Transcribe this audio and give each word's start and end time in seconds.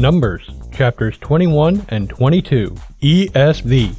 Numbers 0.00 0.48
chapters 0.72 1.18
21 1.18 1.84
and 1.90 2.08
22 2.08 2.74
ESV. 3.02 3.94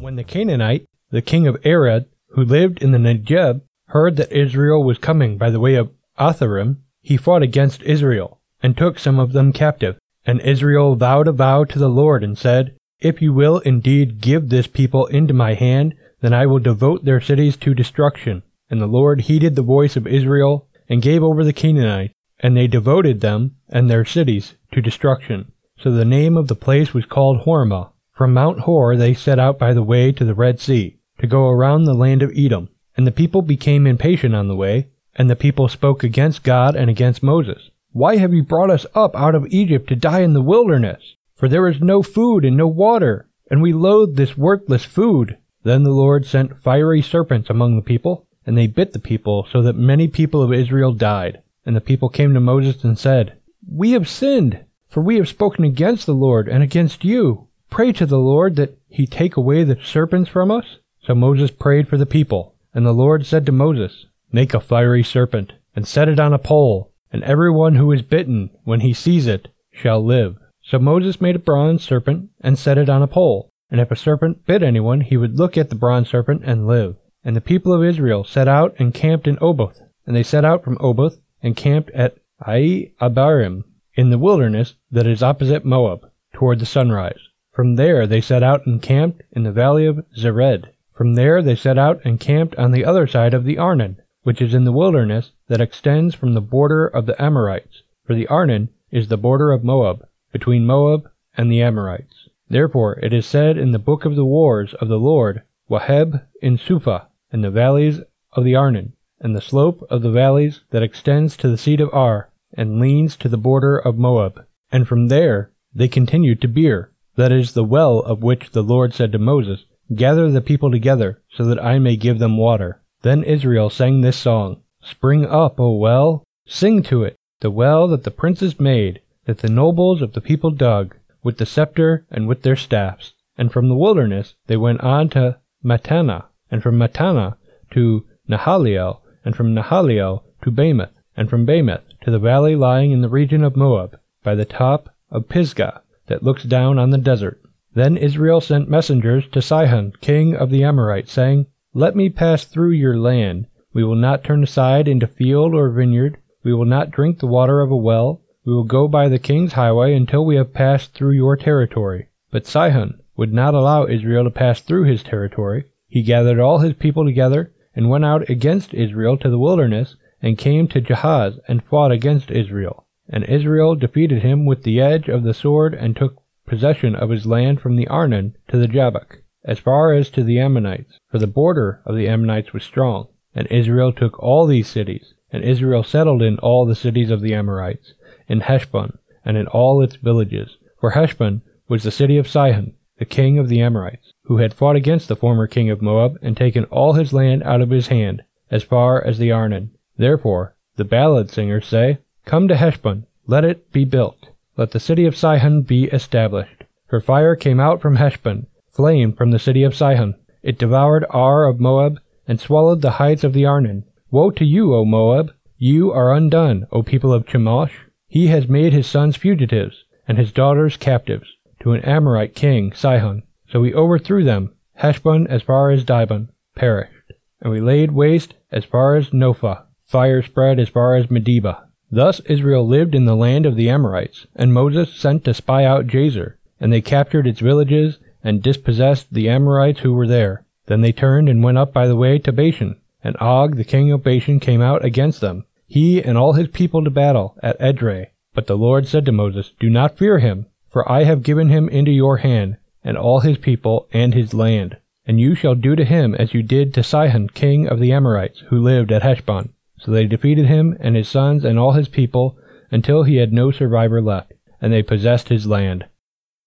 When 0.00 0.16
the 0.16 0.24
Canaanite, 0.24 0.86
the 1.10 1.22
king 1.22 1.46
of 1.46 1.56
Arad, 1.64 2.04
who 2.32 2.44
lived 2.44 2.82
in 2.82 2.90
the 2.90 2.98
Negeb, 2.98 3.62
heard 3.86 4.16
that 4.16 4.30
Israel 4.30 4.84
was 4.84 4.98
coming 4.98 5.38
by 5.38 5.48
the 5.48 5.60
way 5.60 5.76
of 5.76 5.92
Atharim, 6.18 6.76
he 7.00 7.16
fought 7.16 7.42
against 7.42 7.82
Israel, 7.84 8.38
and 8.62 8.76
took 8.76 8.98
some 8.98 9.18
of 9.18 9.32
them 9.32 9.54
captive. 9.54 9.96
And 10.26 10.42
Israel 10.42 10.94
vowed 10.94 11.26
a 11.26 11.32
vow 11.32 11.64
to 11.64 11.78
the 11.78 11.88
Lord, 11.88 12.22
and 12.22 12.36
said, 12.36 12.76
If 13.00 13.22
you 13.22 13.32
will 13.32 13.60
indeed 13.60 14.20
give 14.20 14.50
this 14.50 14.66
people 14.66 15.06
into 15.06 15.32
my 15.32 15.54
hand, 15.54 15.94
then 16.20 16.34
I 16.34 16.44
will 16.44 16.58
devote 16.58 17.06
their 17.06 17.22
cities 17.22 17.56
to 17.56 17.72
destruction. 17.72 18.42
And 18.70 18.80
the 18.80 18.86
Lord 18.86 19.22
heeded 19.22 19.56
the 19.56 19.62
voice 19.62 19.96
of 19.96 20.06
Israel, 20.06 20.68
and 20.88 21.02
gave 21.02 21.22
over 21.22 21.44
the 21.44 21.52
Canaanites, 21.52 22.14
and 22.38 22.56
they 22.56 22.66
devoted 22.66 23.20
them 23.20 23.56
and 23.68 23.90
their 23.90 24.04
cities 24.04 24.54
to 24.72 24.80
destruction. 24.80 25.52
So 25.78 25.90
the 25.90 26.04
name 26.04 26.36
of 26.36 26.48
the 26.48 26.54
place 26.54 26.94
was 26.94 27.04
called 27.04 27.42
Hormah. 27.42 27.90
From 28.12 28.34
Mount 28.34 28.60
Hor 28.60 28.96
they 28.96 29.14
set 29.14 29.38
out 29.38 29.58
by 29.58 29.72
the 29.72 29.82
way 29.82 30.12
to 30.12 30.24
the 30.24 30.34
Red 30.34 30.60
Sea, 30.60 30.98
to 31.18 31.26
go 31.26 31.48
around 31.48 31.84
the 31.84 31.94
land 31.94 32.22
of 32.22 32.32
Edom. 32.36 32.68
And 32.96 33.06
the 33.06 33.12
people 33.12 33.42
became 33.42 33.86
impatient 33.86 34.34
on 34.34 34.48
the 34.48 34.56
way, 34.56 34.88
and 35.14 35.30
the 35.30 35.36
people 35.36 35.68
spoke 35.68 36.04
against 36.04 36.42
God 36.42 36.76
and 36.76 36.90
against 36.90 37.22
Moses. 37.22 37.70
Why 37.92 38.16
have 38.16 38.32
you 38.32 38.42
brought 38.42 38.70
us 38.70 38.86
up 38.94 39.16
out 39.16 39.34
of 39.34 39.46
Egypt 39.50 39.88
to 39.88 39.96
die 39.96 40.20
in 40.20 40.34
the 40.34 40.42
wilderness? 40.42 41.16
For 41.34 41.48
there 41.48 41.66
is 41.66 41.80
no 41.80 42.02
food 42.02 42.44
and 42.44 42.56
no 42.56 42.66
water, 42.66 43.28
and 43.50 43.62
we 43.62 43.72
loathe 43.72 44.16
this 44.16 44.36
worthless 44.36 44.84
food. 44.84 45.38
Then 45.62 45.82
the 45.82 45.90
Lord 45.90 46.26
sent 46.26 46.62
fiery 46.62 47.02
serpents 47.02 47.50
among 47.50 47.76
the 47.76 47.82
people, 47.82 48.26
and 48.46 48.56
they 48.56 48.66
bit 48.66 48.92
the 48.92 48.98
people, 48.98 49.46
so 49.50 49.62
that 49.62 49.76
many 49.76 50.08
people 50.08 50.42
of 50.42 50.52
Israel 50.52 50.92
died. 50.92 51.42
And 51.66 51.76
the 51.76 51.80
people 51.80 52.08
came 52.08 52.34
to 52.34 52.40
Moses 52.40 52.82
and 52.84 52.98
said, 52.98 53.34
We 53.70 53.92
have 53.92 54.08
sinned, 54.08 54.64
for 54.88 55.02
we 55.02 55.16
have 55.16 55.28
spoken 55.28 55.64
against 55.64 56.06
the 56.06 56.14
Lord 56.14 56.48
and 56.48 56.62
against 56.62 57.04
you. 57.04 57.48
Pray 57.68 57.92
to 57.92 58.06
the 58.06 58.18
Lord 58.18 58.56
that 58.56 58.76
he 58.88 59.06
take 59.06 59.36
away 59.36 59.62
the 59.62 59.78
serpents 59.82 60.28
from 60.28 60.50
us. 60.50 60.78
So 61.02 61.14
Moses 61.14 61.50
prayed 61.50 61.88
for 61.88 61.96
the 61.96 62.06
people, 62.06 62.54
and 62.74 62.84
the 62.84 62.92
Lord 62.92 63.24
said 63.24 63.46
to 63.46 63.52
Moses, 63.52 64.06
Make 64.32 64.54
a 64.54 64.60
fiery 64.60 65.02
serpent, 65.02 65.52
and 65.74 65.86
set 65.86 66.08
it 66.08 66.20
on 66.20 66.32
a 66.32 66.38
pole, 66.38 66.90
and 67.12 67.22
every 67.24 67.50
one 67.50 67.76
who 67.76 67.90
is 67.92 68.02
bitten, 68.02 68.50
when 68.64 68.80
he 68.80 68.92
sees 68.92 69.26
it, 69.26 69.48
shall 69.72 70.04
live. 70.04 70.36
So 70.62 70.78
Moses 70.78 71.20
made 71.20 71.36
a 71.36 71.40
bronze 71.40 71.82
serpent, 71.82 72.30
and 72.40 72.58
set 72.58 72.78
it 72.78 72.88
on 72.88 73.02
a 73.02 73.06
pole. 73.06 73.48
And 73.70 73.80
if 73.80 73.90
a 73.90 73.96
serpent 73.96 74.44
bit 74.46 74.62
anyone, 74.62 75.00
he 75.00 75.16
would 75.16 75.38
look 75.38 75.56
at 75.56 75.68
the 75.68 75.74
bronze 75.74 76.08
serpent 76.08 76.42
and 76.44 76.66
live. 76.66 76.96
And 77.24 77.36
the 77.36 77.40
people 77.40 77.72
of 77.72 77.84
Israel 77.84 78.24
set 78.24 78.48
out 78.48 78.74
and 78.78 78.94
camped 78.94 79.26
in 79.26 79.38
Oboth. 79.40 79.82
And 80.06 80.16
they 80.16 80.22
set 80.22 80.44
out 80.44 80.64
from 80.64 80.78
Oboth, 80.80 81.20
and 81.42 81.56
camped 81.56 81.90
at 81.90 82.16
Iye-abarim, 82.46 83.64
in 83.94 84.10
the 84.10 84.18
wilderness 84.18 84.74
that 84.90 85.06
is 85.06 85.22
opposite 85.22 85.64
Moab, 85.64 86.10
toward 86.32 86.58
the 86.58 86.66
sunrise. 86.66 87.20
From 87.52 87.76
there 87.76 88.06
they 88.06 88.20
set 88.20 88.42
out 88.42 88.64
and 88.66 88.80
camped 88.80 89.22
in 89.32 89.42
the 89.42 89.52
valley 89.52 89.84
of 89.84 90.04
Zered. 90.16 90.70
From 90.94 91.14
there 91.14 91.42
they 91.42 91.56
set 91.56 91.76
out 91.76 92.00
and 92.04 92.18
camped 92.18 92.54
on 92.56 92.72
the 92.72 92.84
other 92.84 93.06
side 93.06 93.34
of 93.34 93.44
the 93.44 93.58
Arnon, 93.58 94.00
which 94.22 94.40
is 94.40 94.54
in 94.54 94.64
the 94.64 94.72
wilderness 94.72 95.32
that 95.48 95.60
extends 95.60 96.14
from 96.14 96.34
the 96.34 96.40
border 96.40 96.86
of 96.86 97.06
the 97.06 97.20
Amorites. 97.22 97.82
For 98.06 98.14
the 98.14 98.26
Arnon 98.28 98.70
is 98.90 99.08
the 99.08 99.16
border 99.16 99.52
of 99.52 99.64
Moab, 99.64 100.06
between 100.32 100.66
Moab 100.66 101.10
and 101.36 101.50
the 101.50 101.62
Amorites. 101.62 102.28
Therefore 102.48 102.98
it 103.02 103.12
is 103.12 103.26
said 103.26 103.58
in 103.58 103.72
the 103.72 103.78
book 103.78 104.04
of 104.04 104.16
the 104.16 104.24
wars 104.24 104.74
of 104.74 104.88
the 104.88 104.98
Lord, 104.98 105.42
Waheb 105.68 106.22
in 106.40 106.58
Suphah, 106.58 107.06
and 107.32 107.44
the 107.44 107.50
valleys 107.50 108.00
of 108.32 108.44
the 108.44 108.54
Arnon, 108.54 108.92
and 109.20 109.36
the 109.36 109.40
slope 109.40 109.86
of 109.90 110.02
the 110.02 110.10
valleys 110.10 110.60
that 110.70 110.82
extends 110.82 111.36
to 111.36 111.48
the 111.48 111.58
seat 111.58 111.80
of 111.80 111.92
Ar, 111.92 112.30
and 112.54 112.80
leans 112.80 113.16
to 113.16 113.28
the 113.28 113.36
border 113.36 113.76
of 113.78 113.98
Moab. 113.98 114.44
And 114.72 114.88
from 114.88 115.08
there 115.08 115.50
they 115.74 115.88
continued 115.88 116.40
to 116.40 116.48
Beer, 116.48 116.90
that 117.16 117.32
is 117.32 117.52
the 117.52 117.64
well 117.64 118.00
of 118.00 118.22
which 118.22 118.50
the 118.50 118.62
Lord 118.62 118.94
said 118.94 119.12
to 119.12 119.18
Moses, 119.18 119.64
Gather 119.94 120.30
the 120.30 120.40
people 120.40 120.70
together, 120.70 121.20
so 121.28 121.44
that 121.44 121.62
I 121.62 121.78
may 121.78 121.96
give 121.96 122.18
them 122.18 122.36
water. 122.36 122.80
Then 123.02 123.24
Israel 123.24 123.70
sang 123.70 124.00
this 124.00 124.16
song, 124.16 124.62
Spring 124.80 125.26
up, 125.26 125.58
O 125.58 125.76
well! 125.76 126.24
Sing 126.46 126.82
to 126.84 127.02
it, 127.02 127.16
the 127.40 127.50
well 127.50 127.88
that 127.88 128.04
the 128.04 128.10
princes 128.10 128.58
made, 128.58 129.00
that 129.26 129.38
the 129.38 129.48
nobles 129.48 130.02
of 130.02 130.12
the 130.12 130.20
people 130.20 130.50
dug, 130.50 130.96
with 131.22 131.38
the 131.38 131.46
scepter 131.46 132.06
and 132.10 132.26
with 132.26 132.42
their 132.42 132.56
staffs. 132.56 133.12
And 133.36 133.52
from 133.52 133.68
the 133.68 133.76
wilderness 133.76 134.34
they 134.46 134.56
went 134.56 134.80
on 134.80 135.08
to 135.10 135.38
Mattanah, 135.64 136.24
and 136.50 136.62
from 136.62 136.78
Mattanah 136.78 137.36
to 137.70 138.04
Nahaliel, 138.28 139.00
and 139.24 139.36
from 139.36 139.54
Nahaliel 139.54 140.22
to 140.42 140.50
Bamoth, 140.50 140.90
and 141.16 141.30
from 141.30 141.46
Bamoth 141.46 141.82
to 142.02 142.10
the 142.10 142.18
valley 142.18 142.56
lying 142.56 142.90
in 142.90 143.02
the 143.02 143.08
region 143.08 143.44
of 143.44 143.56
Moab, 143.56 143.98
by 144.24 144.34
the 144.34 144.44
top 144.44 144.88
of 145.10 145.28
Pisgah, 145.28 145.82
that 146.06 146.22
looks 146.22 146.44
down 146.44 146.78
on 146.78 146.90
the 146.90 146.98
desert. 146.98 147.40
Then 147.74 147.96
Israel 147.96 148.40
sent 148.40 148.68
messengers 148.68 149.28
to 149.28 149.40
Sihon, 149.40 149.92
king 150.00 150.34
of 150.34 150.50
the 150.50 150.64
Amorites, 150.64 151.12
saying, 151.12 151.46
Let 151.72 151.94
me 151.94 152.08
pass 152.08 152.44
through 152.44 152.72
your 152.72 152.98
land. 152.98 153.46
We 153.72 153.84
will 153.84 153.94
not 153.94 154.24
turn 154.24 154.42
aside 154.42 154.88
into 154.88 155.06
field 155.06 155.54
or 155.54 155.70
vineyard. 155.70 156.16
We 156.42 156.52
will 156.52 156.64
not 156.64 156.90
drink 156.90 157.20
the 157.20 157.28
water 157.28 157.60
of 157.60 157.70
a 157.70 157.76
well. 157.76 158.22
We 158.44 158.52
will 158.52 158.64
go 158.64 158.88
by 158.88 159.08
the 159.08 159.20
king's 159.20 159.52
highway 159.52 159.94
until 159.94 160.24
we 160.24 160.34
have 160.34 160.52
passed 160.52 160.94
through 160.94 161.12
your 161.12 161.36
territory. 161.36 162.08
But 162.32 162.46
Sihon 162.46 163.00
would 163.16 163.32
not 163.32 163.54
allow 163.54 163.86
Israel 163.86 164.24
to 164.24 164.30
pass 164.30 164.60
through 164.60 164.84
his 164.84 165.04
territory. 165.04 165.66
He 165.90 166.02
gathered 166.02 166.38
all 166.38 166.58
his 166.58 166.74
people 166.74 167.04
together 167.04 167.52
and 167.74 167.90
went 167.90 168.04
out 168.04 168.30
against 168.30 168.72
Israel 168.72 169.16
to 169.18 169.28
the 169.28 169.40
wilderness 169.40 169.96
and 170.22 170.38
came 170.38 170.68
to 170.68 170.80
Jahaz 170.80 171.40
and 171.48 171.64
fought 171.64 171.90
against 171.90 172.30
Israel. 172.30 172.86
And 173.08 173.24
Israel 173.24 173.74
defeated 173.74 174.22
him 174.22 174.46
with 174.46 174.62
the 174.62 174.80
edge 174.80 175.08
of 175.08 175.24
the 175.24 175.34
sword 175.34 175.74
and 175.74 175.96
took 175.96 176.22
possession 176.46 176.94
of 176.94 177.10
his 177.10 177.26
land 177.26 177.60
from 177.60 177.74
the 177.74 177.88
Arnon 177.88 178.36
to 178.48 178.56
the 178.56 178.68
Jabbok, 178.68 179.18
as 179.44 179.58
far 179.58 179.92
as 179.92 180.10
to 180.10 180.22
the 180.22 180.38
Ammonites, 180.38 180.98
for 181.10 181.18
the 181.18 181.26
border 181.26 181.80
of 181.84 181.96
the 181.96 182.06
Ammonites 182.06 182.52
was 182.52 182.62
strong. 182.62 183.08
And 183.34 183.48
Israel 183.48 183.92
took 183.92 184.16
all 184.22 184.46
these 184.46 184.68
cities, 184.68 185.14
and 185.32 185.42
Israel 185.42 185.82
settled 185.82 186.22
in 186.22 186.38
all 186.38 186.66
the 186.66 186.76
cities 186.76 187.10
of 187.10 187.20
the 187.20 187.34
Amorites, 187.34 187.94
in 188.28 188.42
Heshbon, 188.42 188.98
and 189.24 189.36
in 189.36 189.48
all 189.48 189.82
its 189.82 189.96
villages. 189.96 190.56
For 190.80 190.90
Heshbon 190.90 191.42
was 191.68 191.82
the 191.82 191.90
city 191.90 192.16
of 192.16 192.28
Sihon, 192.28 192.74
the 193.00 193.06
king 193.06 193.38
of 193.38 193.48
the 193.48 193.62
Amorites, 193.62 194.12
who 194.24 194.36
had 194.36 194.52
fought 194.52 194.76
against 194.76 195.08
the 195.08 195.16
former 195.16 195.46
king 195.46 195.70
of 195.70 195.80
Moab, 195.80 196.18
and 196.20 196.36
taken 196.36 196.64
all 196.64 196.92
his 196.92 197.14
land 197.14 197.42
out 197.44 197.62
of 197.62 197.70
his 197.70 197.88
hand, 197.88 198.22
as 198.50 198.62
far 198.62 199.02
as 199.02 199.16
the 199.16 199.32
Arnon. 199.32 199.70
Therefore, 199.96 200.54
the 200.76 200.84
ballad 200.84 201.30
singers 201.30 201.66
say, 201.66 201.96
Come 202.26 202.46
to 202.46 202.56
Heshbon, 202.56 203.06
let 203.26 203.42
it 203.42 203.72
be 203.72 203.86
built, 203.86 204.28
let 204.58 204.72
the 204.72 204.78
city 204.78 205.06
of 205.06 205.16
Sihon 205.16 205.62
be 205.62 205.84
established. 205.84 206.64
For 206.88 207.00
fire 207.00 207.34
came 207.36 207.58
out 207.58 207.80
from 207.80 207.96
Heshbon, 207.96 208.48
flame 208.68 209.14
from 209.14 209.30
the 209.30 209.38
city 209.38 209.62
of 209.62 209.74
Sihon. 209.74 210.14
It 210.42 210.58
devoured 210.58 211.06
Ar 211.08 211.46
of 211.46 211.58
Moab, 211.58 212.00
and 212.28 212.38
swallowed 212.38 212.82
the 212.82 212.98
heights 213.00 213.24
of 213.24 213.32
the 213.32 213.46
Arnon. 213.46 213.84
Woe 214.10 214.30
to 214.32 214.44
you, 214.44 214.74
O 214.74 214.84
Moab! 214.84 215.32
You 215.56 215.90
are 215.90 216.12
undone, 216.12 216.66
O 216.70 216.82
people 216.82 217.14
of 217.14 217.24
Chemosh! 217.24 217.72
He 218.08 218.26
has 218.26 218.46
made 218.46 218.74
his 218.74 218.86
sons 218.86 219.16
fugitives, 219.16 219.84
and 220.06 220.18
his 220.18 220.32
daughters 220.32 220.76
captives, 220.76 221.34
to 221.60 221.72
an 221.72 221.80
Amorite 221.82 222.34
king, 222.34 222.72
Sihon. 222.72 223.22
So 223.48 223.60
we 223.60 223.74
overthrew 223.74 224.24
them, 224.24 224.52
Heshbon 224.74 225.26
as 225.28 225.42
far 225.42 225.70
as 225.70 225.84
Dibon, 225.84 226.28
perished. 226.54 227.12
And 227.40 227.52
we 227.52 227.60
laid 227.60 227.92
waste 227.92 228.34
as 228.50 228.64
far 228.64 228.96
as 228.96 229.12
Nophah, 229.12 229.64
fire 229.84 230.22
spread 230.22 230.58
as 230.58 230.68
far 230.68 230.96
as 230.96 231.06
Medeba. 231.06 231.64
Thus 231.90 232.20
Israel 232.20 232.66
lived 232.66 232.94
in 232.94 233.04
the 233.04 233.16
land 233.16 233.46
of 233.46 233.56
the 233.56 233.68
Amorites, 233.68 234.26
and 234.36 234.54
Moses 234.54 234.94
sent 234.94 235.24
to 235.24 235.34
spy 235.34 235.64
out 235.64 235.86
Jazer, 235.86 236.34
and 236.60 236.72
they 236.72 236.80
captured 236.80 237.26
its 237.26 237.40
villages, 237.40 237.98
and 238.22 238.42
dispossessed 238.42 239.12
the 239.12 239.28
Amorites 239.28 239.80
who 239.80 239.92
were 239.92 240.06
there. 240.06 240.44
Then 240.66 240.82
they 240.82 240.92
turned 240.92 241.28
and 241.28 241.42
went 241.42 241.58
up 241.58 241.72
by 241.72 241.88
the 241.88 241.96
way 241.96 242.18
to 242.18 242.32
Bashan, 242.32 242.76
and 243.02 243.16
Og 243.20 243.56
the 243.56 243.64
king 243.64 243.90
of 243.90 244.04
Bashan 244.04 244.40
came 244.40 244.60
out 244.60 244.84
against 244.84 245.20
them, 245.20 245.44
he 245.66 246.02
and 246.02 246.16
all 246.16 246.34
his 246.34 246.48
people 246.48 246.84
to 246.84 246.90
battle, 246.90 247.36
at 247.42 247.58
Edrei. 247.58 248.08
But 248.34 248.46
the 248.46 248.56
Lord 248.56 248.86
said 248.86 249.04
to 249.06 249.12
Moses, 249.12 249.52
Do 249.58 249.68
not 249.68 249.98
fear 249.98 250.18
him, 250.18 250.46
for 250.70 250.90
I 250.90 251.04
have 251.04 251.22
given 251.22 251.48
him 251.48 251.68
into 251.68 251.90
your 251.90 252.18
hand, 252.18 252.56
and 252.84 252.96
all 252.96 253.20
his 253.20 253.38
people, 253.38 253.88
and 253.92 254.14
his 254.14 254.32
land. 254.32 254.76
And 255.04 255.20
you 255.20 255.34
shall 255.34 255.54
do 255.54 255.74
to 255.76 255.84
him 255.84 256.14
as 256.14 256.32
you 256.32 256.42
did 256.42 256.72
to 256.74 256.82
Sihon 256.82 257.28
king 257.28 257.66
of 257.66 257.80
the 257.80 257.92
Amorites, 257.92 258.40
who 258.48 258.58
lived 258.58 258.92
at 258.92 259.02
Heshbon. 259.02 259.52
So 259.78 259.90
they 259.90 260.06
defeated 260.06 260.46
him 260.46 260.76
and 260.78 260.94
his 260.94 261.08
sons 261.08 261.44
and 261.44 261.58
all 261.58 261.72
his 261.72 261.88
people 261.88 262.36
until 262.70 263.02
he 263.02 263.16
had 263.16 263.32
no 263.32 263.50
survivor 263.50 264.00
left, 264.00 264.32
and 264.60 264.72
they 264.72 264.82
possessed 264.82 265.28
his 265.28 265.46
land. 265.46 265.86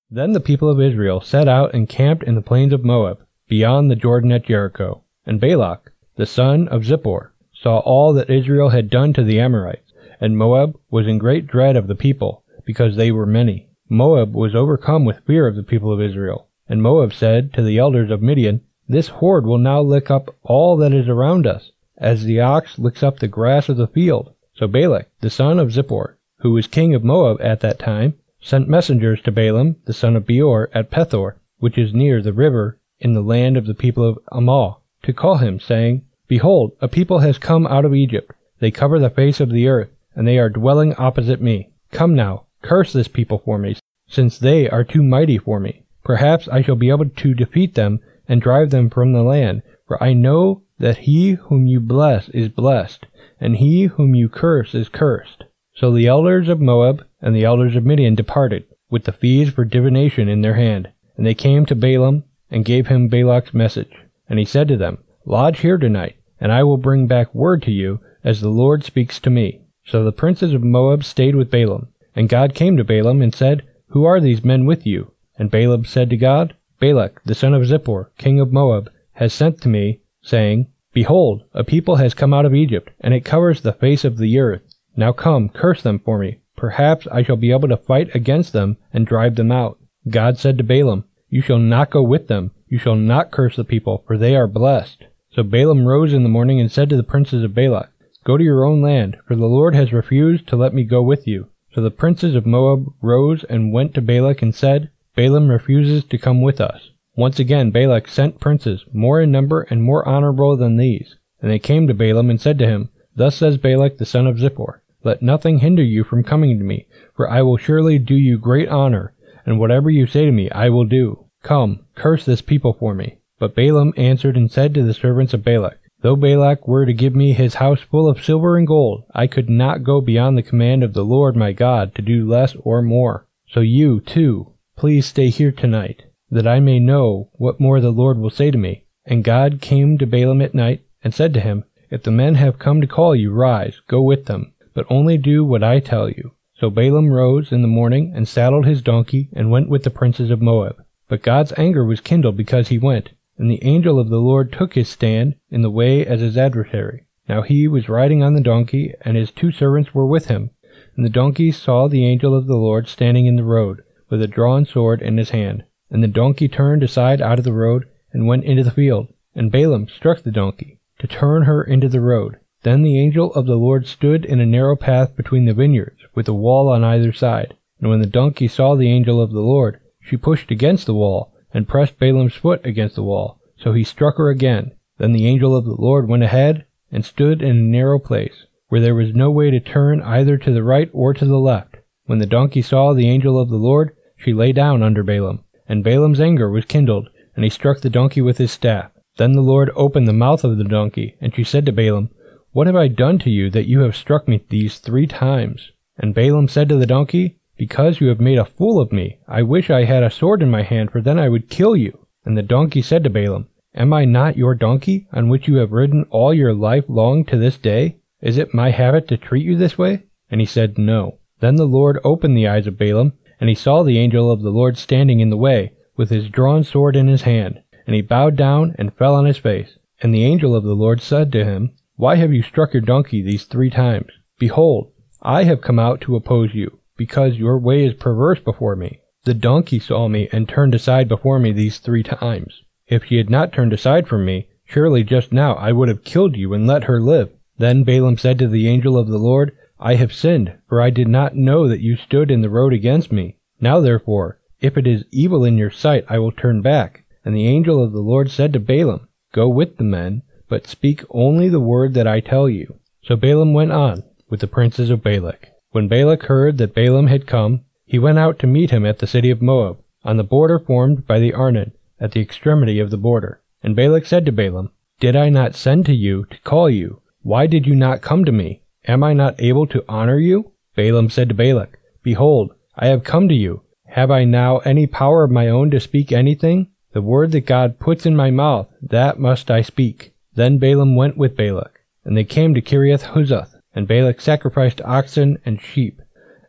Then 0.09 0.33
the 0.33 0.39
people 0.39 0.69
of 0.69 0.79
Israel 0.79 1.19
set 1.19 1.47
out 1.47 1.73
and 1.73 1.89
camped 1.89 2.23
in 2.23 2.35
the 2.35 2.41
plains 2.41 2.71
of 2.71 2.85
Moab, 2.85 3.19
beyond 3.47 3.89
the 3.89 3.95
Jordan 3.95 4.31
at 4.31 4.45
Jericho. 4.45 5.01
And 5.25 5.41
Balak, 5.41 5.91
the 6.15 6.25
son 6.25 6.67
of 6.67 6.83
Zippor, 6.83 7.31
saw 7.51 7.79
all 7.79 8.13
that 8.13 8.29
Israel 8.29 8.69
had 8.69 8.89
done 8.89 9.13
to 9.13 9.23
the 9.23 9.39
Amorites, 9.39 9.91
and 10.21 10.37
Moab 10.37 10.77
was 10.91 11.07
in 11.07 11.17
great 11.17 11.47
dread 11.47 11.75
of 11.75 11.87
the 11.87 11.95
people, 11.95 12.43
because 12.65 12.95
they 12.95 13.11
were 13.11 13.25
many. 13.25 13.67
Moab 13.93 14.33
was 14.33 14.55
overcome 14.55 15.05
with 15.05 15.23
fear 15.27 15.47
of 15.47 15.55
the 15.55 15.61
people 15.61 15.93
of 15.93 16.01
Israel. 16.01 16.47
And 16.67 16.81
Moab 16.81 17.13
said 17.13 17.53
to 17.53 17.61
the 17.61 17.77
elders 17.77 18.09
of 18.09 18.23
Midian, 18.23 18.61
This 18.89 19.09
horde 19.09 19.45
will 19.45 19.59
now 19.59 19.81
lick 19.81 20.09
up 20.09 20.35
all 20.41 20.75
that 20.77 20.91
is 20.91 21.07
around 21.07 21.45
us, 21.45 21.71
as 21.97 22.23
the 22.23 22.39
ox 22.39 22.79
licks 22.79 23.03
up 23.03 23.19
the 23.19 23.27
grass 23.27 23.69
of 23.69 23.77
the 23.77 23.85
field. 23.85 24.33
So 24.55 24.65
Balak, 24.67 25.09
the 25.21 25.29
son 25.29 25.59
of 25.59 25.69
Zippor, 25.69 26.15
who 26.39 26.53
was 26.53 26.65
king 26.65 26.95
of 26.95 27.03
Moab 27.03 27.39
at 27.41 27.59
that 27.59 27.77
time, 27.77 28.15
sent 28.41 28.67
messengers 28.67 29.21
to 29.21 29.31
Balaam, 29.31 29.75
the 29.85 29.93
son 29.93 30.15
of 30.15 30.25
Beor, 30.25 30.71
at 30.73 30.89
Pethor, 30.89 31.35
which 31.59 31.77
is 31.77 31.93
near 31.93 32.19
the 32.19 32.33
river 32.33 32.79
in 32.99 33.13
the 33.13 33.21
land 33.21 33.57
of 33.57 33.67
the 33.67 33.75
people 33.75 34.03
of 34.03 34.17
Ammon, 34.31 34.73
to 35.03 35.13
call 35.13 35.37
him, 35.37 35.59
saying, 35.59 36.01
Behold, 36.27 36.71
a 36.81 36.87
people 36.87 37.19
has 37.19 37.37
come 37.37 37.67
out 37.67 37.85
of 37.85 37.93
Egypt. 37.93 38.31
They 38.59 38.71
cover 38.71 38.97
the 38.97 39.11
face 39.11 39.39
of 39.39 39.51
the 39.51 39.67
earth, 39.67 39.89
and 40.15 40.27
they 40.27 40.39
are 40.39 40.49
dwelling 40.49 40.95
opposite 40.95 41.41
me. 41.41 41.69
Come 41.91 42.15
now, 42.15 42.45
curse 42.63 42.91
this 42.91 43.07
people 43.07 43.37
for 43.37 43.59
me, 43.59 43.75
since 44.13 44.37
they 44.37 44.69
are 44.69 44.83
too 44.83 45.01
mighty 45.01 45.37
for 45.37 45.59
me. 45.59 45.83
Perhaps 46.03 46.47
I 46.47 46.61
shall 46.61 46.75
be 46.75 46.89
able 46.89 47.09
to 47.09 47.33
defeat 47.33 47.75
them 47.75 47.99
and 48.27 48.41
drive 48.41 48.69
them 48.69 48.89
from 48.89 49.11
the 49.11 49.23
land, 49.23 49.63
for 49.87 50.01
I 50.03 50.13
know 50.13 50.61
that 50.79 50.99
he 50.99 51.31
whom 51.31 51.65
you 51.65 51.79
bless 51.79 52.29
is 52.29 52.49
blessed, 52.49 53.05
and 53.39 53.57
he 53.57 53.85
whom 53.85 54.13
you 54.13 54.29
curse 54.29 54.75
is 54.75 54.89
cursed. 54.89 55.43
So 55.75 55.91
the 55.91 56.07
elders 56.07 56.49
of 56.49 56.61
Moab 56.61 57.03
and 57.21 57.35
the 57.35 57.43
elders 57.43 57.75
of 57.75 57.85
Midian 57.85 58.15
departed, 58.15 58.65
with 58.89 59.05
the 59.05 59.11
fees 59.11 59.49
for 59.49 59.65
divination 59.65 60.29
in 60.29 60.41
their 60.41 60.55
hand. 60.55 60.89
And 61.17 61.25
they 61.25 61.33
came 61.33 61.65
to 61.65 61.75
Balaam, 61.75 62.23
and 62.51 62.63
gave 62.63 62.87
him 62.87 63.09
Balak's 63.09 63.53
message. 63.53 63.93
And 64.29 64.37
he 64.37 64.45
said 64.45 64.67
to 64.67 64.77
them, 64.77 64.99
Lodge 65.25 65.61
here 65.61 65.77
tonight, 65.77 66.15
and 66.39 66.51
I 66.51 66.63
will 66.63 66.77
bring 66.77 67.07
back 67.07 67.33
word 67.33 67.63
to 67.63 67.71
you, 67.71 67.99
as 68.23 68.41
the 68.41 68.49
Lord 68.49 68.83
speaks 68.83 69.19
to 69.21 69.29
me. 69.29 69.61
So 69.85 70.03
the 70.03 70.11
princes 70.11 70.53
of 70.53 70.63
Moab 70.63 71.03
stayed 71.03 71.35
with 71.35 71.49
Balaam. 71.49 71.87
And 72.15 72.29
God 72.29 72.53
came 72.53 72.77
to 72.77 72.83
Balaam 72.83 73.21
and 73.21 73.33
said, 73.33 73.63
Who 73.93 74.05
are 74.05 74.19
these 74.19 74.43
men 74.43 74.65
with 74.65 74.87
you? 74.87 75.11
And 75.37 75.51
Balaam 75.51 75.85
said 75.85 76.09
to 76.09 76.17
God, 76.17 76.55
Balak, 76.79 77.21
the 77.25 77.35
son 77.35 77.53
of 77.53 77.61
Zippor, 77.61 78.07
king 78.17 78.39
of 78.39 78.51
Moab, 78.51 78.91
has 79.11 79.31
sent 79.33 79.61
to 79.61 79.69
me, 79.69 79.99
saying, 80.19 80.65
Behold, 80.93 81.43
a 81.53 81.63
people 81.63 81.97
has 81.97 82.15
come 82.15 82.33
out 82.33 82.43
of 82.43 82.55
Egypt, 82.55 82.89
and 83.01 83.13
it 83.13 83.23
covers 83.23 83.61
the 83.61 83.71
face 83.71 84.03
of 84.03 84.17
the 84.17 84.39
earth. 84.39 84.63
Now 84.97 85.11
come, 85.11 85.47
curse 85.47 85.83
them 85.83 85.99
for 85.99 86.17
me. 86.17 86.39
Perhaps 86.55 87.05
I 87.11 87.21
shall 87.21 87.35
be 87.35 87.51
able 87.51 87.67
to 87.67 87.77
fight 87.77 88.15
against 88.15 88.51
them 88.51 88.77
and 88.91 89.05
drive 89.05 89.35
them 89.35 89.51
out. 89.51 89.77
God 90.09 90.39
said 90.39 90.57
to 90.57 90.63
Balaam, 90.63 91.03
You 91.29 91.41
shall 91.41 91.59
not 91.59 91.91
go 91.91 92.01
with 92.01 92.27
them. 92.27 92.49
You 92.67 92.79
shall 92.79 92.95
not 92.95 93.29
curse 93.29 93.57
the 93.57 93.63
people, 93.63 94.03
for 94.07 94.17
they 94.17 94.35
are 94.35 94.47
blessed. 94.47 95.03
So 95.29 95.43
Balaam 95.43 95.85
rose 95.85 96.13
in 96.13 96.23
the 96.23 96.29
morning 96.29 96.59
and 96.59 96.71
said 96.71 96.89
to 96.89 96.97
the 96.97 97.03
princes 97.03 97.43
of 97.43 97.53
Balak, 97.53 97.91
Go 98.23 98.37
to 98.37 98.43
your 98.43 98.65
own 98.65 98.81
land, 98.81 99.17
for 99.27 99.35
the 99.35 99.45
Lord 99.45 99.75
has 99.75 99.93
refused 99.93 100.47
to 100.47 100.55
let 100.55 100.73
me 100.73 100.83
go 100.83 101.03
with 101.03 101.27
you. 101.27 101.49
So 101.73 101.81
the 101.81 101.89
princes 101.89 102.35
of 102.35 102.45
Moab 102.45 102.93
rose 103.01 103.43
and 103.45 103.73
went 103.73 103.95
to 103.95 104.01
Balak 104.01 104.41
and 104.41 104.53
said, 104.53 104.89
Balaam 105.15 105.49
refuses 105.49 106.03
to 106.05 106.17
come 106.17 106.41
with 106.41 106.61
us. 106.61 106.91
Once 107.15 107.39
again 107.39 107.71
Balak 107.71 108.07
sent 108.07 108.39
princes, 108.39 108.85
more 108.93 109.21
in 109.21 109.31
number 109.31 109.61
and 109.69 109.81
more 109.81 110.07
honorable 110.07 110.55
than 110.55 110.77
these. 110.77 111.15
And 111.41 111.49
they 111.49 111.59
came 111.59 111.87
to 111.87 111.93
Balaam 111.93 112.29
and 112.29 112.39
said 112.39 112.59
to 112.59 112.67
him, 112.67 112.89
Thus 113.15 113.35
says 113.35 113.57
Balak 113.57 113.97
the 113.97 114.05
son 114.05 114.27
of 114.27 114.37
Zippor, 114.37 114.81
let 115.03 115.21
nothing 115.21 115.59
hinder 115.59 115.83
you 115.83 116.03
from 116.03 116.23
coming 116.23 116.57
to 116.57 116.63
me, 116.63 116.87
for 117.15 117.29
I 117.29 117.41
will 117.41 117.57
surely 117.57 117.99
do 117.99 118.15
you 118.15 118.37
great 118.37 118.69
honor, 118.69 119.13
and 119.45 119.59
whatever 119.59 119.89
you 119.89 120.07
say 120.07 120.25
to 120.25 120.31
me 120.31 120.49
I 120.51 120.69
will 120.69 120.85
do. 120.85 121.25
Come, 121.41 121.81
curse 121.95 122.23
this 122.23 122.41
people 122.41 122.73
for 122.73 122.93
me. 122.93 123.17
But 123.39 123.55
Balaam 123.55 123.93
answered 123.97 124.37
and 124.37 124.49
said 124.49 124.73
to 124.75 124.83
the 124.83 124.93
servants 124.93 125.33
of 125.33 125.43
Balak, 125.43 125.79
Though 126.03 126.15
Balak 126.15 126.67
were 126.67 126.85
to 126.85 126.93
give 126.93 127.15
me 127.15 127.33
his 127.33 127.55
house 127.55 127.79
full 127.79 128.07
of 128.07 128.23
silver 128.23 128.55
and 128.55 128.67
gold, 128.67 129.05
I 129.15 129.25
could 129.25 129.49
not 129.49 129.83
go 129.83 129.99
beyond 129.99 130.37
the 130.37 130.43
command 130.43 130.83
of 130.83 130.93
the 130.93 131.03
Lord 131.03 131.35
my 131.35 131.51
God 131.51 131.95
to 131.95 132.03
do 132.03 132.29
less 132.29 132.55
or 132.61 132.83
more. 132.83 133.25
So 133.47 133.61
you, 133.61 133.99
too, 133.99 134.51
please 134.75 135.07
stay 135.07 135.29
here 135.29 135.51
tonight, 135.51 136.03
that 136.29 136.45
I 136.45 136.59
may 136.59 136.77
know 136.77 137.29
what 137.33 137.59
more 137.59 137.79
the 137.79 137.89
Lord 137.89 138.19
will 138.19 138.29
say 138.29 138.51
to 138.51 138.57
me. 138.59 138.83
And 139.03 139.23
God 139.23 139.61
came 139.61 139.97
to 139.97 140.05
Balaam 140.05 140.43
at 140.43 140.53
night, 140.53 140.83
and 141.03 141.11
said 141.11 141.33
to 141.33 141.39
him, 141.39 141.63
If 141.89 142.03
the 142.03 142.11
men 142.11 142.35
have 142.35 142.59
come 142.59 142.81
to 142.81 142.87
call 142.87 143.15
you, 143.15 143.31
rise, 143.31 143.81
go 143.87 144.03
with 144.03 144.25
them 144.25 144.53
but 144.73 144.87
only 144.89 145.17
do 145.17 145.45
what 145.45 145.63
I 145.63 145.79
tell 145.79 146.09
you. 146.09 146.31
So 146.55 146.69
Balaam 146.69 147.11
rose 147.11 147.51
in 147.51 147.61
the 147.61 147.67
morning 147.67 148.11
and 148.15 148.27
saddled 148.27 148.65
his 148.65 148.81
donkey 148.81 149.29
and 149.33 149.51
went 149.51 149.69
with 149.69 149.83
the 149.83 149.89
princes 149.89 150.31
of 150.31 150.41
Moab. 150.41 150.83
But 151.07 151.21
God's 151.21 151.53
anger 151.57 151.85
was 151.85 151.99
kindled 151.99 152.37
because 152.37 152.69
he 152.69 152.77
went, 152.77 153.11
and 153.37 153.49
the 153.49 153.63
angel 153.63 153.99
of 153.99 154.09
the 154.09 154.19
Lord 154.19 154.51
took 154.51 154.73
his 154.73 154.89
stand 154.89 155.35
in 155.49 155.61
the 155.61 155.71
way 155.71 156.05
as 156.05 156.21
his 156.21 156.37
adversary. 156.37 157.05
Now 157.27 157.41
he 157.41 157.67
was 157.67 157.89
riding 157.89 158.21
on 158.21 158.33
the 158.33 158.41
donkey, 158.41 158.93
and 159.01 159.17
his 159.17 159.31
two 159.31 159.51
servants 159.51 159.93
were 159.93 160.05
with 160.05 160.27
him. 160.27 160.51
And 160.95 161.05
the 161.05 161.09
donkey 161.09 161.51
saw 161.51 161.87
the 161.87 162.05
angel 162.05 162.35
of 162.35 162.47
the 162.47 162.57
Lord 162.57 162.87
standing 162.87 163.25
in 163.25 163.35
the 163.35 163.43
road, 163.43 163.81
with 164.09 164.21
a 164.21 164.27
drawn 164.27 164.65
sword 164.65 165.01
in 165.01 165.17
his 165.17 165.31
hand. 165.31 165.63
And 165.89 166.03
the 166.03 166.07
donkey 166.07 166.47
turned 166.47 166.83
aside 166.83 167.21
out 167.21 167.39
of 167.39 167.45
the 167.45 167.53
road, 167.53 167.85
and 168.11 168.27
went 168.27 168.43
into 168.43 168.63
the 168.63 168.71
field. 168.71 169.07
And 169.33 169.51
Balaam 169.51 169.87
struck 169.87 170.21
the 170.21 170.31
donkey, 170.31 170.79
to 170.99 171.07
turn 171.07 171.43
her 171.43 171.63
into 171.63 171.89
the 171.89 172.01
road. 172.01 172.37
Then 172.63 172.81
the 172.81 172.99
angel 172.99 173.33
of 173.33 173.45
the 173.45 173.55
Lord 173.55 173.87
stood 173.87 174.25
in 174.25 174.39
a 174.39 174.45
narrow 174.45 174.75
path 174.75 175.15
between 175.15 175.45
the 175.45 175.53
vineyards, 175.53 175.99
with 176.13 176.27
a 176.27 176.33
wall 176.33 176.69
on 176.69 176.83
either 176.83 177.11
side. 177.11 177.55
And 177.79 177.89
when 177.89 177.99
the 177.99 178.05
donkey 178.05 178.47
saw 178.47 178.75
the 178.75 178.89
angel 178.89 179.21
of 179.21 179.31
the 179.31 179.41
Lord, 179.41 179.79
she 179.99 180.17
pushed 180.17 180.51
against 180.51 180.85
the 180.85 180.93
wall, 180.93 181.32
and 181.53 181.67
pressed 181.67 181.99
Balaam's 181.99 182.35
foot 182.35 182.65
against 182.65 182.95
the 182.95 183.03
wall. 183.03 183.39
So 183.57 183.73
he 183.73 183.83
struck 183.83 184.17
her 184.17 184.29
again. 184.29 184.71
Then 184.97 185.13
the 185.13 185.27
angel 185.27 185.55
of 185.55 185.65
the 185.65 185.75
Lord 185.75 186.07
went 186.07 186.23
ahead, 186.23 186.65
and 186.91 187.03
stood 187.03 187.41
in 187.41 187.49
a 187.49 187.53
narrow 187.53 187.99
place, 187.99 188.45
where 188.67 188.81
there 188.81 188.95
was 188.95 189.13
no 189.13 189.31
way 189.31 189.49
to 189.51 189.59
turn 189.59 190.01
either 190.01 190.37
to 190.37 190.51
the 190.51 190.63
right 190.63 190.89
or 190.93 191.13
to 191.13 191.25
the 191.25 191.39
left. 191.39 191.77
When 192.05 192.19
the 192.19 192.25
donkey 192.25 192.61
saw 192.61 192.93
the 192.93 193.09
angel 193.09 193.39
of 193.39 193.49
the 193.49 193.57
Lord, 193.57 193.95
she 194.17 194.33
lay 194.33 194.51
down 194.51 194.83
under 194.83 195.03
Balaam. 195.03 195.43
And 195.67 195.83
Balaam's 195.83 196.19
anger 196.19 196.49
was 196.49 196.65
kindled, 196.65 197.09
and 197.35 197.43
he 197.43 197.49
struck 197.49 197.81
the 197.81 197.89
donkey 197.89 198.21
with 198.21 198.37
his 198.37 198.51
staff. 198.51 198.91
Then 199.17 199.33
the 199.33 199.41
Lord 199.41 199.71
opened 199.75 200.07
the 200.07 200.13
mouth 200.13 200.43
of 200.43 200.57
the 200.57 200.63
donkey, 200.63 201.15
and 201.21 201.35
she 201.35 201.43
said 201.43 201.65
to 201.65 201.71
Balaam, 201.71 202.09
what 202.53 202.67
have 202.67 202.75
I 202.75 202.87
done 202.87 203.17
to 203.19 203.31
you 203.31 203.49
that 203.49 203.67
you 203.67 203.79
have 203.79 203.95
struck 203.95 204.27
me 204.27 204.43
these 204.49 204.77
three 204.77 205.07
times? 205.07 205.71
And 205.97 206.13
Balaam 206.13 206.47
said 206.47 206.69
to 206.69 206.75
the 206.75 206.85
donkey, 206.85 207.39
Because 207.57 208.01
you 208.01 208.07
have 208.07 208.19
made 208.19 208.37
a 208.37 208.45
fool 208.45 208.79
of 208.79 208.91
me. 208.91 209.19
I 209.27 209.41
wish 209.43 209.69
I 209.69 209.83
had 209.83 210.03
a 210.03 210.09
sword 210.09 210.41
in 210.41 210.49
my 210.49 210.63
hand, 210.63 210.91
for 210.91 211.01
then 211.01 211.19
I 211.19 211.29
would 211.29 211.49
kill 211.49 211.75
you. 211.75 212.05
And 212.25 212.37
the 212.37 212.41
donkey 212.41 212.81
said 212.81 213.03
to 213.03 213.09
Balaam, 213.09 213.47
Am 213.75 213.93
I 213.93 214.05
not 214.05 214.37
your 214.37 214.55
donkey, 214.55 215.07
on 215.11 215.29
which 215.29 215.47
you 215.47 215.55
have 215.55 215.71
ridden 215.71 216.05
all 216.09 216.33
your 216.33 216.53
life 216.53 216.85
long 216.87 217.25
to 217.25 217.37
this 217.37 217.57
day? 217.57 217.97
Is 218.21 218.37
it 218.37 218.53
my 218.53 218.71
habit 218.71 219.07
to 219.09 219.17
treat 219.17 219.45
you 219.45 219.55
this 219.55 219.77
way? 219.77 220.03
And 220.29 220.39
he 220.39 220.45
said, 220.45 220.77
No. 220.77 221.19
Then 221.39 221.55
the 221.55 221.65
Lord 221.65 221.99
opened 222.03 222.37
the 222.37 222.47
eyes 222.47 222.67
of 222.67 222.77
Balaam, 222.77 223.13
and 223.39 223.49
he 223.49 223.55
saw 223.55 223.83
the 223.83 223.99
angel 223.99 224.31
of 224.31 224.41
the 224.41 224.51
Lord 224.51 224.77
standing 224.77 225.19
in 225.19 225.29
the 225.29 225.37
way, 225.37 225.73
with 225.95 226.09
his 226.09 226.29
drawn 226.29 226.63
sword 226.63 226.95
in 226.95 227.07
his 227.07 227.23
hand. 227.23 227.61
And 227.85 227.95
he 227.95 228.01
bowed 228.01 228.35
down 228.35 228.75
and 228.79 228.93
fell 228.93 229.15
on 229.15 229.25
his 229.25 229.37
face. 229.37 229.77
And 230.01 230.13
the 230.13 230.25
angel 230.25 230.55
of 230.55 230.63
the 230.63 230.75
Lord 230.75 231.01
said 231.01 231.31
to 231.33 231.43
him, 231.43 231.71
why 231.95 232.15
have 232.15 232.33
you 232.33 232.41
struck 232.41 232.73
your 232.73 232.81
donkey 232.81 233.21
these 233.21 233.45
three 233.45 233.69
times? 233.69 234.07
Behold, 234.39 234.91
I 235.21 235.43
have 235.43 235.61
come 235.61 235.77
out 235.77 236.01
to 236.01 236.15
oppose 236.15 236.55
you, 236.55 236.79
because 236.97 237.37
your 237.37 237.57
way 237.57 237.85
is 237.85 237.93
perverse 237.93 238.39
before 238.39 238.75
me. 238.75 238.99
The 239.25 239.33
donkey 239.33 239.79
saw 239.79 240.07
me 240.07 240.27
and 240.31 240.47
turned 240.47 240.75
aside 240.75 241.07
before 241.07 241.39
me 241.39 241.51
these 241.51 241.77
three 241.77 242.03
times. 242.03 242.61
If 242.87 243.05
she 243.05 243.17
had 243.17 243.29
not 243.29 243.53
turned 243.53 243.73
aside 243.73 244.07
from 244.07 244.25
me, 244.25 244.47
surely 244.65 245.03
just 245.03 245.31
now 245.31 245.53
I 245.53 245.71
would 245.71 245.87
have 245.87 246.03
killed 246.03 246.35
you 246.35 246.53
and 246.53 246.67
let 246.67 246.83
her 246.83 246.99
live. 246.99 247.29
Then 247.57 247.83
Balaam 247.83 248.17
said 248.17 248.37
to 248.39 248.47
the 248.47 248.67
angel 248.67 248.97
of 248.97 249.07
the 249.07 249.17
Lord, 249.17 249.53
I 249.79 249.95
have 249.95 250.13
sinned, 250.13 250.53
for 250.67 250.81
I 250.81 250.89
did 250.89 251.07
not 251.07 251.35
know 251.35 251.67
that 251.67 251.81
you 251.81 251.95
stood 251.95 252.29
in 252.31 252.41
the 252.41 252.49
road 252.49 252.73
against 252.73 253.11
me. 253.11 253.37
Now 253.61 253.79
therefore, 253.79 254.39
if 254.59 254.77
it 254.77 254.87
is 254.87 255.05
evil 255.11 255.45
in 255.45 255.57
your 255.57 255.71
sight, 255.71 256.05
I 256.09 256.19
will 256.19 256.31
turn 256.31 256.61
back. 256.61 257.05
And 257.25 257.35
the 257.35 257.47
angel 257.47 257.81
of 257.81 257.93
the 257.93 258.01
Lord 258.01 258.29
said 258.29 258.51
to 258.53 258.59
Balaam, 258.59 259.07
Go 259.31 259.47
with 259.47 259.77
the 259.77 259.83
men, 259.83 260.23
but 260.49 260.67
speak 260.67 261.03
only 261.09 261.49
the 261.49 261.59
word 261.59 261.93
that 261.93 262.07
I 262.07 262.19
tell 262.19 262.49
you. 262.49 262.75
So 263.01 263.15
Balaam 263.15 263.53
went 263.53 263.71
on 263.71 264.03
with 264.29 264.41
the 264.41 264.47
princes 264.47 264.89
of 264.89 265.01
Balak. 265.01 265.49
When 265.73 265.87
Balak 265.87 266.25
heard 266.25 266.59
that 266.59 266.75
Balaam 266.75 267.07
had 267.07 267.25
come, 267.25 267.61
he 267.83 267.97
went 267.97 268.19
out 268.19 268.37
to 268.39 268.47
meet 268.47 268.69
him 268.69 268.85
at 268.85 268.99
the 268.99 269.07
city 269.07 269.31
of 269.31 269.41
Moab, 269.41 269.79
on 270.03 270.17
the 270.17 270.23
border 270.23 270.59
formed 270.59 271.07
by 271.07 271.17
the 271.17 271.33
Arnon, 271.33 271.71
at 271.99 272.11
the 272.11 272.21
extremity 272.21 272.79
of 272.79 272.91
the 272.91 272.97
border. 272.97 273.41
And 273.63 273.75
Balak 273.75 274.05
said 274.05 274.23
to 274.27 274.31
Balaam, 274.31 274.69
Did 274.99 275.15
I 275.15 275.29
not 275.29 275.55
send 275.55 275.87
to 275.87 275.93
you 275.95 276.25
to 276.29 276.39
call 276.41 276.69
you? 276.69 277.01
Why 277.23 277.47
did 277.47 277.65
you 277.65 277.73
not 277.73 278.03
come 278.03 278.23
to 278.23 278.31
me? 278.31 278.61
Am 278.87 279.03
I 279.03 279.13
not 279.13 279.41
able 279.41 279.65
to 279.65 279.83
honor 279.89 280.19
you? 280.19 280.51
Balaam 280.75 281.09
said 281.09 281.29
to 281.29 281.35
Balak, 281.35 281.79
Behold, 282.03 282.53
I 282.75 282.85
have 282.89 283.03
come 283.03 283.27
to 283.29 283.33
you. 283.33 283.63
Have 283.87 284.11
I 284.11 284.25
now 284.25 284.59
any 284.59 284.85
power 284.85 285.23
of 285.23 285.31
my 285.31 285.49
own 285.49 285.71
to 285.71 285.79
speak 285.79 286.11
anything? 286.11 286.67
The 286.91 287.01
word 287.01 287.31
that 287.31 287.47
God 287.47 287.79
puts 287.79 288.05
in 288.05 288.15
my 288.15 288.29
mouth, 288.29 288.67
that 288.79 289.17
must 289.17 289.49
I 289.49 289.61
speak. 289.63 290.13
Then 290.35 290.59
Balaam 290.59 290.95
went 290.95 291.17
with 291.17 291.35
Balak, 291.35 291.79
and 292.05 292.15
they 292.15 292.25
came 292.25 292.53
to 292.53 292.61
Kiriath 292.61 293.13
Huzoth, 293.15 293.52
and 293.75 293.87
Balak 293.87 294.21
sacrificed 294.21 294.81
oxen 294.81 295.37
and 295.45 295.61
sheep, 295.61 296.01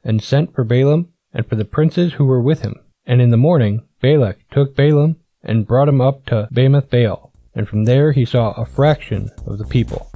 and 0.02 0.22
sent 0.22 0.54
for 0.54 0.64
Balaam 0.64 1.08
and 1.32 1.46
for 1.46 1.56
the 1.56 1.64
princes 1.64 2.14
who 2.14 2.24
were 2.24 2.42
with 2.42 2.62
him. 2.62 2.74
And 3.06 3.20
in 3.20 3.30
the 3.30 3.36
morning 3.36 3.86
Balak 4.00 4.38
took 4.50 4.76
Balaam 4.76 5.16
and 5.42 5.66
brought 5.66 5.88
him 5.88 6.00
up 6.00 6.24
to 6.26 6.48
Bamoth 6.52 6.90
Baal, 6.90 7.32
and 7.54 7.68
from 7.68 7.84
there 7.84 8.12
he 8.12 8.24
saw 8.24 8.52
a 8.52 8.66
fraction 8.66 9.30
of 9.46 9.58
the 9.58 9.64
people. 9.64 10.10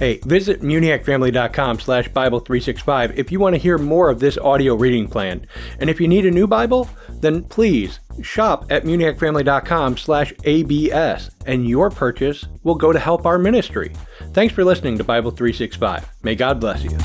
Hey, 0.00 0.18
visit 0.24 0.62
muniacfamily.com 0.62 1.78
slash 1.80 2.08
Bible365 2.08 3.18
if 3.18 3.30
you 3.30 3.38
want 3.38 3.54
to 3.54 3.60
hear 3.60 3.76
more 3.76 4.08
of 4.08 4.18
this 4.18 4.38
audio 4.38 4.74
reading 4.74 5.06
plan. 5.06 5.46
And 5.78 5.90
if 5.90 6.00
you 6.00 6.08
need 6.08 6.24
a 6.24 6.30
new 6.30 6.46
Bible, 6.46 6.88
then 7.20 7.44
please 7.44 8.00
shop 8.22 8.66
at 8.70 8.84
muniacfamily.com 8.84 9.96
slash 9.96 10.32
abs 10.44 11.30
and 11.46 11.68
your 11.68 11.90
purchase 11.90 12.46
will 12.62 12.74
go 12.74 12.92
to 12.92 12.98
help 12.98 13.26
our 13.26 13.38
ministry. 13.38 13.92
Thanks 14.32 14.54
for 14.54 14.64
listening 14.64 14.98
to 14.98 15.04
Bible 15.04 15.30
365. 15.30 16.08
May 16.22 16.34
God 16.34 16.60
bless 16.60 16.82
you. 16.82 16.98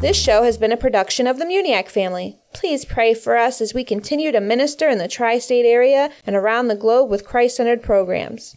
This 0.00 0.16
show 0.16 0.44
has 0.44 0.56
been 0.56 0.72
a 0.72 0.78
production 0.78 1.26
of 1.26 1.38
the 1.38 1.44
Muniac 1.44 1.90
family. 1.90 2.38
Please 2.54 2.86
pray 2.86 3.12
for 3.12 3.36
us 3.36 3.60
as 3.60 3.74
we 3.74 3.84
continue 3.84 4.32
to 4.32 4.40
minister 4.40 4.88
in 4.88 4.96
the 4.96 5.06
tri 5.06 5.38
state 5.38 5.66
area 5.66 6.10
and 6.26 6.34
around 6.34 6.68
the 6.68 6.74
globe 6.74 7.10
with 7.10 7.26
Christ 7.26 7.56
centered 7.56 7.82
programs. 7.82 8.48